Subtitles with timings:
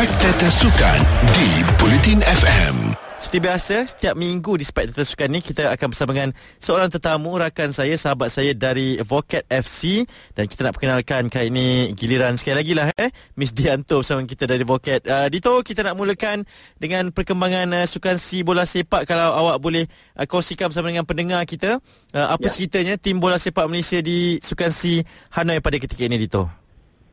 [0.00, 0.98] Spectator Sukan
[1.36, 2.96] di Bulletin FM.
[3.20, 7.68] Seperti biasa, setiap minggu di Spectator Sukan ni kita akan bersama dengan seorang tetamu, rakan
[7.76, 12.72] saya, sahabat saya dari Vocat FC dan kita nak perkenalkan kali ini giliran sekali lagi
[12.72, 15.04] lah eh, Miss Dianto bersama kita dari Vocat.
[15.04, 16.48] Uh, Dito, kita nak mulakan
[16.80, 19.84] dengan perkembangan uh, sukan si bola sepak kalau awak boleh
[20.16, 21.76] uh, kongsikan bersama dengan pendengar kita.
[22.16, 22.56] Uh, apa ya.
[22.56, 25.04] ceritanya tim bola sepak Malaysia di sukan si
[25.36, 26.59] Hanoi pada ketika ini, Dito?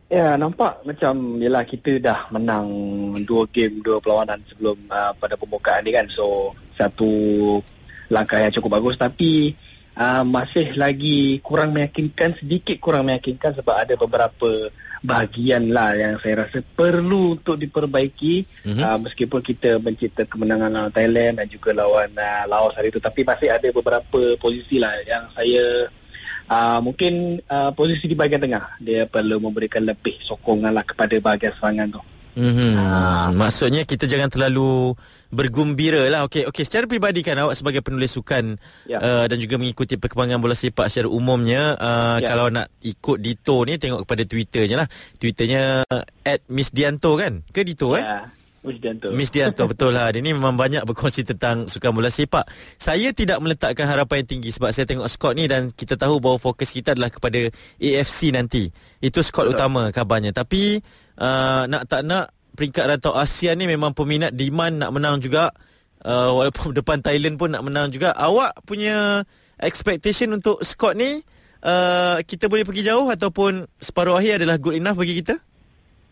[0.07, 2.67] Ya, nampak macam yalah kita dah menang
[3.27, 6.07] dua game, dua perlawanan sebelum uh, pada pembukaan ni kan.
[6.07, 7.11] So, satu
[8.07, 9.51] langkah yang cukup bagus tapi
[9.99, 14.71] uh, masih lagi kurang meyakinkan, sedikit kurang meyakinkan sebab ada beberapa
[15.04, 18.82] bahagian lah yang saya rasa perlu untuk diperbaiki mm-hmm.
[18.82, 23.21] uh, meskipun kita mencipta kemenangan lawan Thailand dan juga lawan uh, Laos hari itu tapi
[23.21, 25.85] masih ada beberapa posisi lah yang saya
[26.49, 31.54] uh, mungkin uh, posisi di bahagian tengah dia perlu memberikan lebih sokongan lah kepada bahagian
[31.57, 32.02] serangan tu.
[32.38, 32.73] Mm-hmm.
[32.77, 34.94] Uh, Maksudnya kita jangan terlalu
[35.33, 36.29] bergumbira lah.
[36.29, 36.63] Okey, okey.
[36.63, 39.02] Secara peribadi kan awak sebagai penulis sukan yeah.
[39.02, 42.30] uh, dan juga mengikuti perkembangan bola sepak secara umumnya, uh, yeah.
[42.30, 44.87] kalau nak ikut Dito ni tengok kepada Twitternya lah.
[45.17, 45.81] Twitternya
[46.23, 47.41] at Miss Dianto kan?
[47.49, 48.30] Ke Dito yeah.
[48.30, 48.36] eh?
[49.15, 49.63] Miss Dianto.
[49.71, 50.11] Betul lah.
[50.11, 52.43] Dia ni memang banyak berkongsi tentang sukan bola sepak.
[52.75, 56.37] Saya tidak meletakkan harapan yang tinggi sebab saya tengok skor ni dan kita tahu bahawa
[56.37, 57.47] fokus kita adalah kepada
[57.79, 58.67] AFC nanti.
[58.99, 60.35] Itu skor utama kabarnya.
[60.35, 60.77] Tapi
[61.17, 65.55] uh, nak tak nak peringkat rantau Asia ni memang peminat demand nak menang juga.
[66.03, 68.11] Uh, walaupun depan Thailand pun nak menang juga.
[68.13, 69.23] Awak punya
[69.57, 71.23] expectation untuk skor ni
[71.63, 75.46] uh, kita boleh pergi jauh ataupun separuh akhir adalah good enough bagi kita?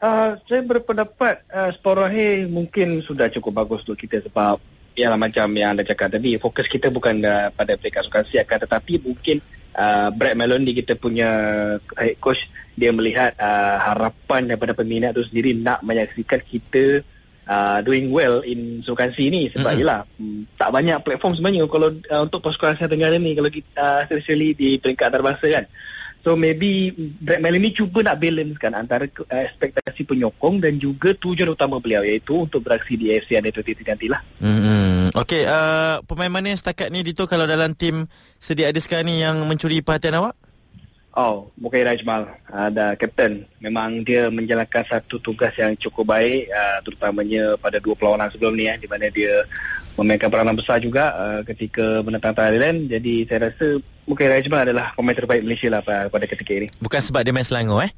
[0.06, 4.62] Uh, saya berpendapat uh, separuh akhir mungkin sudah cukup bagus untuk kita sebab
[4.94, 9.02] ialah macam yang anda cakap tadi fokus kita bukan uh, pada peringkat sukan akan tetapi
[9.02, 9.42] mungkin
[9.74, 11.30] uh, Brad Melody kita punya
[11.98, 12.46] head coach
[12.78, 17.02] dia melihat uh, harapan daripada peminat itu sendiri nak menyaksikan kita
[17.50, 19.82] uh, doing well in sukan C ni sebab mm-hmm.
[19.90, 23.74] ialah um, tak banyak platform sebenarnya kalau uh, untuk pasukan Asia Tenggara ni kalau kita
[23.74, 25.66] uh, especially di peringkat antarabangsa kan
[26.26, 26.90] So maybe
[27.22, 32.02] Brad Melanie cuba nak balance kan antara uh, ekspektasi penyokong dan juga tujuan utama beliau
[32.02, 34.26] iaitu untuk beraksi di AFC Under 23 nanti lah.
[34.42, 35.14] Hmm.
[35.14, 38.10] Okay, uh, pemain mana yang setakat ni Dito kalau dalam tim
[38.42, 40.34] sedia ada sekarang ni yang mencuri perhatian awak?
[41.16, 43.48] Oh, Mukai Rajmal ada uh, kapten.
[43.64, 48.68] Memang dia menjalankan satu tugas yang cukup baik uh, terutamanya pada dua perlawanan sebelum ni
[48.68, 49.46] eh, di mana dia
[49.96, 52.92] memainkan peranan besar juga uh, ketika menentang Thailand.
[52.92, 56.68] Jadi saya rasa Mungkin Rajman adalah pemain terbaik Malaysia lah pada ketika ini.
[56.78, 57.92] Bukan sebab dia main Selangor eh?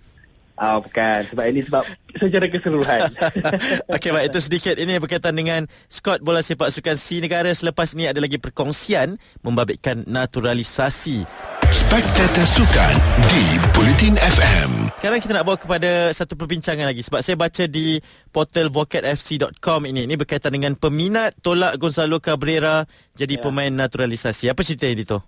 [0.57, 1.21] Ah, oh, bukan.
[1.29, 1.85] Sebab ini sebab
[2.17, 3.13] secara keseluruhan.
[3.93, 4.33] Okey, baik.
[4.33, 7.53] Itu sedikit ini berkaitan dengan skot bola sepak sukan si negara.
[7.53, 11.29] Selepas ini ada lagi perkongsian membabitkan naturalisasi.
[11.69, 12.95] Spectator Sukan
[13.29, 14.89] di Bulletin FM.
[14.97, 18.01] Sekarang kita nak bawa kepada satu perbincangan lagi sebab saya baca di
[18.33, 22.81] portal vocatfc.com ini ini berkaitan dengan peminat tolak Gonzalo Cabrera
[23.13, 23.43] jadi ya.
[23.45, 24.49] pemain naturalisasi.
[24.49, 25.21] Apa cerita ini tu?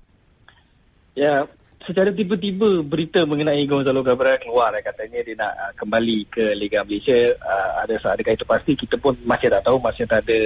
[1.18, 1.46] Ya,
[1.84, 6.86] secara tiba-tiba berita mengenai Gonzalo Cabrera keluar eh, katanya dia nak uh, kembali ke Liga
[6.86, 8.72] Malaysia uh, ada adakah itu pasti?
[8.78, 10.40] Kita pun masih tak tahu masih tak ada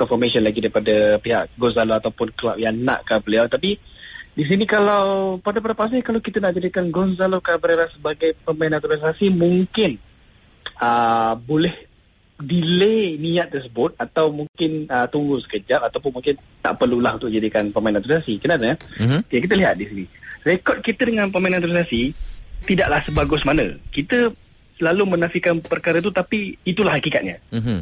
[0.00, 3.44] confirmation lagi daripada pihak Gonzalo ataupun kelab yang nakkan beliau.
[3.44, 3.76] Tapi
[4.30, 10.00] di sini kalau pada perpasnya kalau kita nak jadikan Gonzalo Cabrera sebagai pemain naturalisasi mungkin
[10.80, 11.74] uh, boleh
[12.40, 17.96] delay niat tersebut atau mungkin uh, tunggu sekejap ataupun mungkin tak perlulah untuk jadikan pemain
[17.96, 18.40] naturalisasi.
[18.40, 18.74] Kenapa ya?
[19.00, 19.20] Uh-huh.
[19.26, 20.04] Okay, kita lihat di sini.
[20.44, 22.12] Rekod kita dengan pemain naturalisasi
[22.64, 23.76] tidaklah sebagus mana.
[23.92, 24.32] Kita
[24.80, 27.40] selalu menafikan perkara itu tapi itulah hakikatnya.
[27.52, 27.80] Uh-huh.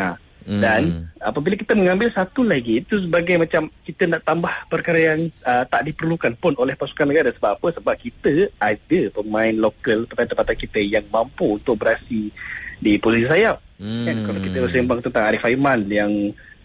[0.00, 0.16] Ha.
[0.44, 5.32] Dan uh apabila kita mengambil satu lagi itu sebagai macam kita nak tambah perkara yang
[5.40, 7.80] uh, tak diperlukan pun oleh pasukan negara sebab apa?
[7.80, 12.28] Sebab kita ada pemain lokal tempat-tempat kita yang mampu untuk beraksi
[12.76, 13.56] di posisi sayap.
[13.80, 14.04] Hmm.
[14.04, 16.12] Kan, kalau kita sembang tentang Arif Aiman yang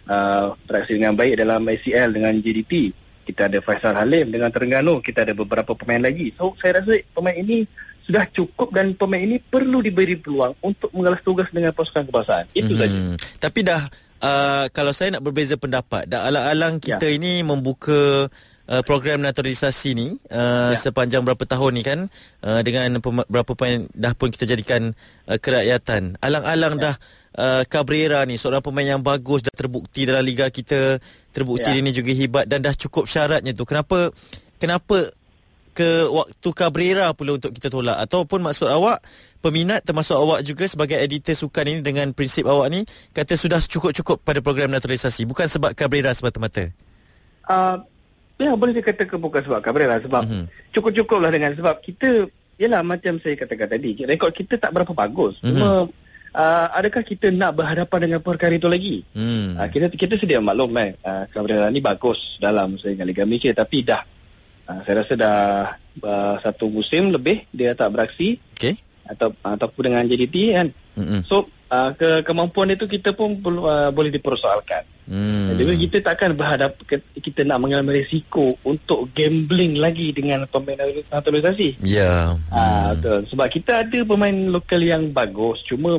[0.10, 2.74] uh, beraksi dengan baik dalam ICL dengan JDT.
[3.30, 5.06] Kita ada Faisal Halim dengan Terengganu.
[5.06, 6.34] Kita ada beberapa pemain lagi.
[6.34, 7.62] So, saya rasa pemain ini
[8.10, 12.50] sudah cukup dan pemain ini perlu diberi peluang untuk mengalas tugas dengan pasukan kebangsaan.
[12.58, 12.82] Itu hmm.
[12.82, 13.00] saja.
[13.38, 13.86] Tapi dah,
[14.26, 17.14] uh, kalau saya nak berbeza pendapat, dah alang-alang kita ya.
[17.22, 18.26] ini membuka
[18.70, 20.78] uh, program naturalisasi ni uh, ya.
[20.78, 22.00] sepanjang berapa tahun ni kan
[22.42, 24.98] uh, dengan pem- berapa pemain dah pun kita jadikan
[25.30, 26.18] uh, kerakyatan.
[26.18, 26.84] Alang-alang ya.
[26.90, 26.96] dah
[27.36, 30.98] uh, Cabrera ni seorang pemain yang bagus dah terbukti dalam liga kita,
[31.30, 31.78] terbukti ya.
[31.78, 33.68] ini juga hebat dan dah cukup syaratnya tu.
[33.68, 34.10] Kenapa
[34.58, 35.12] kenapa
[35.76, 39.00] ke waktu Cabrera pula untuk kita tolak ataupun maksud awak
[39.40, 42.84] peminat termasuk awak juga sebagai editor sukan ini dengan prinsip awak ni
[43.16, 46.68] kata sudah cukup-cukup pada program naturalisasi bukan sebab Cabrera semata-mata.
[47.48, 47.80] Uh,
[48.40, 50.72] Ya boleh dikatakan bukan sebab Cabrera sebab mm-hmm.
[50.72, 55.44] cukup-cukup lah dengan sebab kita Yalah macam saya katakan tadi Rekod kita tak berapa bagus
[55.44, 55.92] mm-hmm.
[56.30, 59.02] Uh, adakah kita nak berhadapan dengan perkara itu lagi?
[59.18, 59.58] Hmm.
[59.58, 60.94] Uh, kita kita sedia maklum kan.
[61.02, 64.06] Uh, Kabrera ni bagus dalam dengan Liga Malaysia tapi dah
[64.70, 65.40] uh, saya rasa dah
[66.06, 68.78] uh, satu musim lebih dia tak beraksi Okey.
[69.10, 70.68] atau ataupun dengan JDT kan.
[71.02, 71.22] Mm-mm.
[71.26, 74.86] So uh, ke kemampuan itu kita pun uh, boleh dipersoalkan.
[75.10, 75.58] Hmm.
[75.58, 76.78] Jadi kita takkan berhadap
[77.18, 80.78] kita nak mengambil risiko untuk gambling lagi dengan pemain
[81.10, 81.82] naturalisasi.
[81.82, 82.38] Ya.
[82.54, 83.26] Ah betul.
[83.34, 85.98] Sebab kita ada pemain lokal yang bagus cuma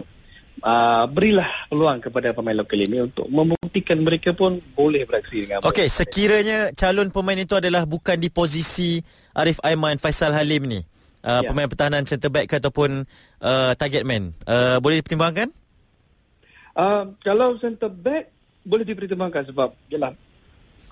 [0.60, 5.70] uh, berilah peluang kepada pemain lokal ini untuk membuktikan mereka pun boleh beraksi dengan baik.
[5.70, 8.98] Okey, sekiranya calon pemain itu adalah bukan di posisi
[9.32, 10.80] Arif Aiman, Faisal Halim ni.
[11.20, 11.52] Uh, Ya.
[11.52, 13.04] Pemain pertahanan centre back ke ataupun
[13.44, 14.32] uh, target man.
[14.48, 15.52] Uh, boleh dipertimbangkan?
[16.72, 18.32] Uh, kalau centre back
[18.64, 20.16] boleh dipertimbangkan sebab yalah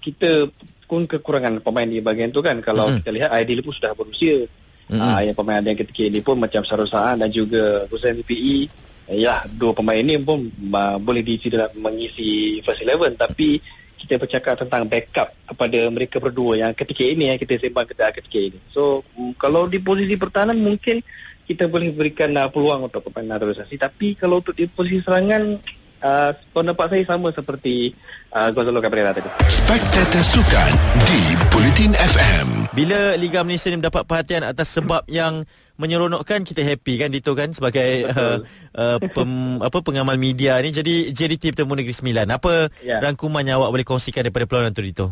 [0.05, 0.49] kita
[0.85, 2.97] pun kekurangan pemain di bahagian tu kan kalau Mhm.
[3.01, 4.45] kita lihat Aidil pun sudah berusia.
[4.89, 5.01] Mhm.
[5.01, 8.69] Ah yang pemain yang ketika ini pun macam Sarul Saan dan juga Hussein PPE
[9.09, 13.17] ya dua pemain ini pun uh, boleh diisi dalam mengisi first eleven.
[13.17, 13.59] Tapi
[13.99, 16.61] kita bercakap tentang backup kepada mereka berdua.
[16.61, 18.59] Yang ketika ini yang kita sembang ketika, ketika ini.
[18.71, 21.03] So mm, kalau di posisi pertahanan mungkin
[21.49, 25.57] kita boleh berikan uh, peluang untuk pemain naturalisasi tapi kalau untuk di posisi serangan
[26.03, 27.95] uh, pendapat saya sama seperti
[28.33, 29.29] uh, Gonzalo Cabrera tadi.
[29.50, 30.73] Spectator Sukan
[31.06, 32.71] di Bulletin FM.
[32.75, 35.43] Bila Liga Malaysia ni mendapat perhatian atas sebab yang
[35.79, 38.43] menyeronokkan kita happy kan Dito kan sebagai uh,
[38.75, 42.99] uh, pem, apa pengamal media ni jadi JDT Bertemu Negeri Sembilan apa Ya.
[42.99, 45.06] rangkumannya awak boleh kongsikan daripada perlawanan tu Dito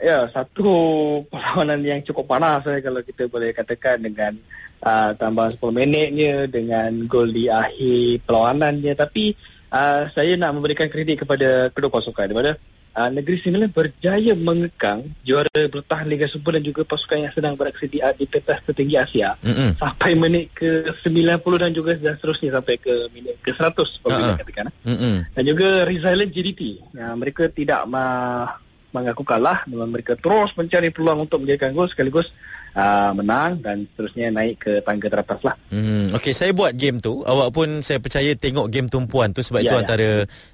[0.00, 0.70] Ya, satu
[1.30, 4.32] perlawanan yang cukup panas eh, kalau kita boleh katakan dengan
[4.80, 9.36] uh, tambahan 10 minitnya dengan gol di akhir perlawanannya tapi
[9.70, 12.52] uh, saya nak memberikan kredit kepada kedua pasukan di mana
[12.94, 17.86] uh, Negeri Sembilan berjaya mengekang juara bertahan Liga Super dan juga pasukan yang sedang beraksi
[17.86, 19.78] di, di pentas tertinggi Asia Mm-mm.
[19.78, 24.40] sampai minit ke 90 dan juga dan seterusnya sampai ke minit ke 100 apabila Ha-ha.
[24.40, 24.66] katakan.
[24.82, 25.14] Mm-mm.
[25.32, 26.60] Dan juga resilient JDT.
[26.96, 29.68] Ya, mereka tidak ma- mengaku kalah.
[29.68, 32.32] Mereka terus mencari peluang untuk menjadikan gol sekaligus
[32.78, 35.54] uh, menang dan seterusnya naik ke tangga teratas lah.
[35.74, 37.26] Hmm, okay, saya buat game tu.
[37.26, 39.80] Awak pun saya percaya tengok game tumpuan tu sebab Ya, itu ya.
[39.82, 40.08] antara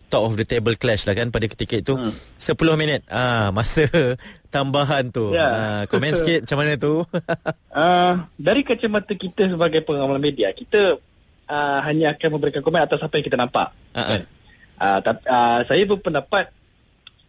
[0.08, 1.94] top of the table clash lah kan pada ketika itu.
[2.00, 2.12] Hmm.
[2.40, 3.04] 10 minit.
[3.12, 3.84] Ah, masa
[4.54, 5.36] tambahan tu.
[5.36, 5.46] Ya.
[5.46, 7.04] Ah, komen sikit macam mana tu?
[7.68, 8.12] Uh,
[8.48, 10.96] dari kacamata kita sebagai pengamal media, kita
[11.52, 13.68] uh, hanya akan memberikan komen atas apa yang kita nampak.
[13.92, 14.20] Ah, ah.
[14.74, 16.50] Uh, tapi, uh, saya berpendapat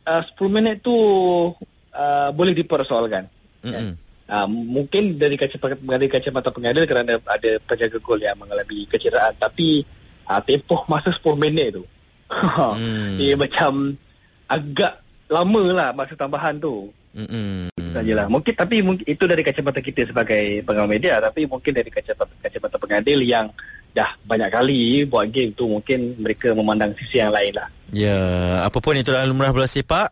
[0.08, 3.28] uh, 10 minit tu uh, boleh dipersoalkan.
[3.66, 4.05] Mm-mm.
[4.26, 9.86] Uh, mungkin dari kacamata dari kacamata pengadil kerana ada penjaga gol yang mengalami kecederaan tapi
[10.26, 11.86] uh, tempoh masa 10 minit tu
[12.26, 13.22] Hmm.
[13.22, 13.94] dia macam
[14.50, 14.98] agak
[15.30, 17.70] lama lah masa tambahan tu Mm-mm.
[17.94, 22.34] sajalah mungkin tapi mungkin itu dari kacamata kita sebagai pengawal media tapi mungkin dari kacamata
[22.42, 23.46] kacamata pengadil yang
[23.94, 28.18] dah banyak kali buat game tu mungkin mereka memandang sisi yang lain lah Ya,
[28.66, 30.10] apa pun itu dalam lumrah bola sepak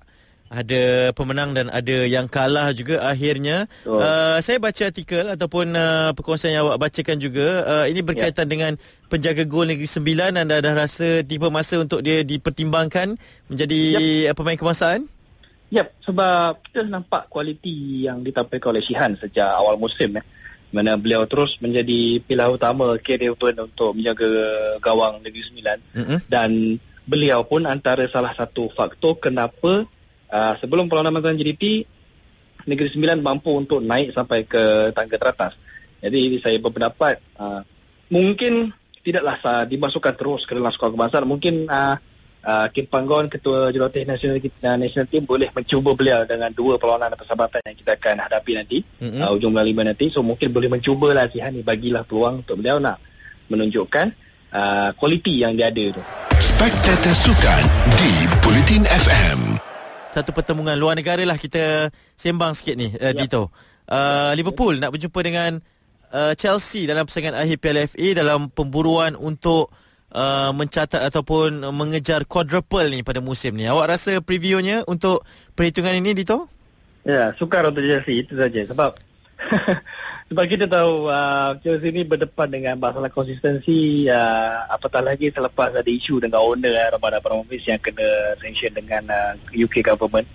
[0.54, 3.66] ada pemenang dan ada yang kalah juga akhirnya.
[3.82, 4.06] Betul.
[4.06, 7.66] Uh, saya baca artikel ataupun uh, perkongsian yang awak bacakan juga.
[7.66, 8.78] Uh, ini berkaitan dengan
[9.10, 13.18] penjaga gol Negeri Sembilan anda dah rasa tiba masa untuk dia dipertimbangkan
[13.50, 13.80] menjadi
[14.30, 14.38] yep.
[14.38, 15.10] pemain kebangsaan?
[15.74, 20.26] Yep, sebab kita nampak kualiti yang ditampilkan oleh Shihan sejak awal musim eh.
[20.74, 24.26] Mana beliau terus menjadi pilar utama Kerry Urban untuk menjaga
[24.82, 26.20] gawang Negeri Sembilan Mm-mm.
[26.30, 29.86] dan beliau pun antara salah satu faktor kenapa
[30.34, 31.86] uh, sebelum perlawanan melawan JDT
[32.66, 35.54] Negeri Sembilan mampu untuk naik sampai ke tangga teratas.
[36.02, 37.62] Jadi saya berpendapat uh,
[38.10, 38.74] mungkin
[39.04, 41.28] tidaklah sah dimasukkan terus ke dalam skuad kebangsaan.
[41.28, 41.96] Mungkin uh,
[42.44, 47.16] uh, Kim Panggon ketua jurulatih nasional kita national team boleh mencuba beliau dengan dua perlawanan
[47.20, 49.20] persahabatan yang kita akan hadapi nanti Mm-mm.
[49.20, 50.08] uh, ujung bulan lima nanti.
[50.12, 53.00] So mungkin boleh mencubalah Sihan ni bagilah peluang untuk beliau nak
[53.52, 54.08] menunjukkan
[54.56, 56.02] uh, kualiti yang dia ada tu.
[56.40, 57.64] Spectator Sukan
[58.00, 59.73] di Bulletin FM.
[60.14, 63.26] Satu pertemuan luar negara lah kita sembang sikit ni uh, Ya.
[63.26, 63.50] Dito.
[63.90, 65.58] Uh, Liverpool nak berjumpa dengan
[66.14, 69.74] uh, Chelsea dalam persaingan akhir Piala FA dalam pemburuan untuk
[70.14, 73.66] uh, mencatat ataupun mengejar quadruple ni pada musim ni.
[73.66, 75.26] Awak rasa previewnya untuk
[75.58, 76.46] perhitungan ini Dito?
[77.04, 78.96] Ya, sukar untuk Chelsea itu saja sebab
[80.30, 85.88] sebab kita tahu uh, Chelsea ni berdepan dengan masalah konsistensi uh, apatah lagi selepas ada
[85.88, 90.26] isu dengan owner uh, Roman Abramovich yang kena sanction dengan uh, UK government.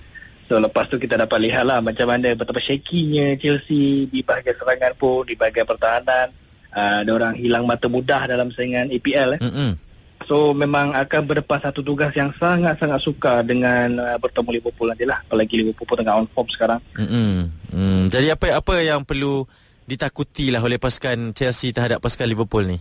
[0.49, 4.97] So lepas tu kita dapat lihat lah macam mana betapa shaky-nya Chelsea di bahagian serangan
[4.97, 6.33] pun, di bahagian pertahanan.
[6.69, 9.41] Uh, orang hilang mata mudah dalam saingan APL eh.
[9.41, 9.88] Mm-mm.
[10.27, 15.23] So memang akan berdepan satu tugas yang sangat-sangat sukar dengan uh, bertemu Liverpool nanti lah.
[15.23, 16.81] Apalagi Liverpool pun tengah on form sekarang.
[16.99, 17.49] Mm-mm.
[17.71, 18.03] Mm.
[18.11, 19.47] Jadi apa apa yang perlu
[19.89, 22.79] ditakuti lah oleh pasukan Chelsea terhadap pasukan Liverpool ni?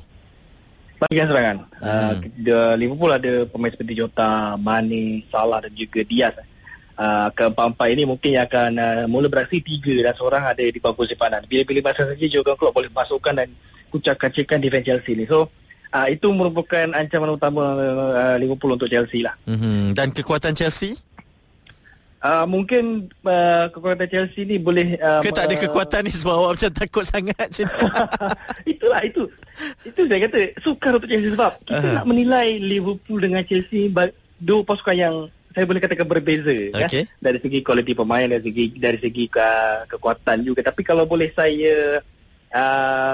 [0.98, 1.58] bahagian serangan.
[1.78, 2.18] Hmm.
[2.42, 6.34] Uh, Liverpool ada pemain seperti Jota, Mane, Salah dan juga Diaz.
[6.98, 11.06] Uh, keempat-empat ini mungkin yang akan uh, mula beraksi tiga dan seorang ada di bangku
[11.06, 11.46] simpanan.
[11.46, 13.54] Bila-bila masa saja Jurgen Klopp boleh masukkan dan
[13.94, 15.30] kucak-kacirkan defense Chelsea ni.
[15.30, 15.54] So,
[15.94, 19.36] uh, itu merupakan ancaman utama uh, Liverpool untuk Chelsea lah.
[19.48, 19.96] Mm-hmm.
[19.96, 20.96] Dan kekuatan Chelsea?
[22.18, 26.52] Uh, mungkin uh, kekuatan Chelsea ni boleh uh, Ke tak ada kekuatan ni sebab awak
[26.58, 27.70] macam takut sangat macam
[28.74, 29.30] Itulah itu
[29.86, 31.96] Itu saya kata sukar untuk Chelsea sebab Kita uh-huh.
[32.02, 33.94] nak menilai Liverpool dengan Chelsea
[34.42, 35.16] Dua pasukan yang
[35.54, 37.06] saya boleh katakan berbeza okay.
[37.06, 37.22] ya?
[37.22, 42.02] Dari segi kualiti pemain Dari segi dari segi uh, kekuatan juga Tapi kalau boleh saya
[42.50, 43.14] uh,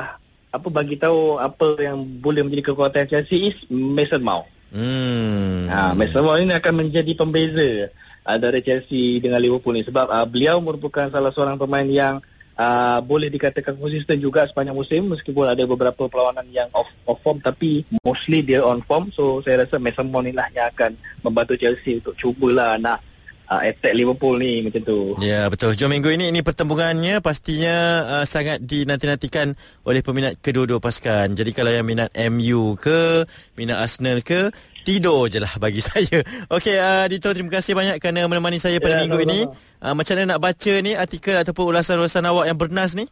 [0.53, 4.45] apa bagi tahu Apa yang boleh menjadi kekuatan Chelsea is Mason Mount.
[4.73, 5.69] Hmm.
[5.69, 7.89] uh, Mason Mount ini akan menjadi pembeza
[8.21, 9.83] antara Chelsea dengan Liverpool ni.
[9.83, 12.21] Sebab uh, beliau merupakan salah seorang pemain yang
[12.57, 17.41] uh, boleh dikatakan konsisten juga sepanjang musim meskipun ada beberapa perlawanan yang off, off form
[17.41, 19.09] tapi mostly dia on form.
[19.09, 20.93] So saya rasa Mason Mount inilah yang akan
[21.25, 23.01] membantu Chelsea untuk cubalah nak
[23.49, 24.99] uh, attack Liverpool ni macam tu.
[25.19, 25.75] Ya betul.
[25.75, 27.75] Jom minggu ini ini pertembungannya pastinya
[28.19, 31.33] uh, sangat dinanti-nantikan oleh peminat kedua-dua pasukan.
[31.33, 33.27] Jadi kalau yang minat MU ke,
[33.59, 34.53] minat Arsenal ke,
[34.87, 36.21] tidur je lah bagi saya.
[36.51, 39.33] Okey uh, Dito terima kasih banyak kerana menemani saya pada ya, minggu sama-sama.
[39.33, 39.41] ini.
[39.83, 43.07] Uh, macam mana nak baca ni artikel ataupun ulasan-ulasan awak yang bernas ni?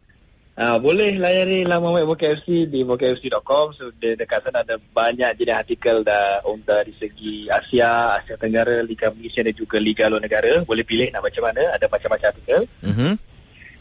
[0.52, 5.32] Uh, boleh layari laman web Vokai FC di vokaifc.com so, de- dekat sana ada banyak
[5.40, 10.20] jenis artikel dah untuk dari segi Asia, Asia Tenggara, Liga Malaysia dan juga Liga Luar
[10.20, 10.60] Negara.
[10.68, 12.60] Boleh pilih nak baca mana ada macam-macam artikel.
[12.84, 13.12] Uh-huh.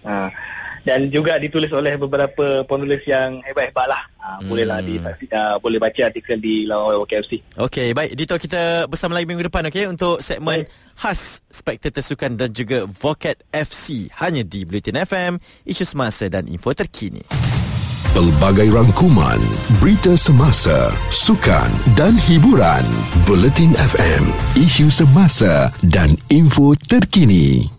[0.07, 0.29] uh,
[0.85, 4.47] dan juga ditulis oleh beberapa penulis yang hebat-hebat lah uh, hmm.
[4.47, 8.85] bolehlah di, uh, boleh baca artikel di laman web Vokai FC Okey, baik Dito kita
[8.85, 14.05] bersama lagi minggu depan okay, untuk segmen baik khas Spectator Sukan dan juga Vocat FC
[14.21, 17.25] hanya di Bulletin FM, isu semasa dan info terkini.
[18.11, 19.39] Pelbagai rangkuman,
[19.79, 22.83] berita semasa, sukan dan hiburan.
[23.25, 24.23] Bulletin FM,
[24.59, 27.71] isu semasa dan info terkini.